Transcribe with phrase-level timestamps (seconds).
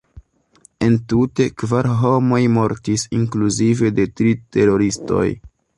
[0.85, 5.27] Entute, kvar homoj mortis, inkluzive de tri teroristoj.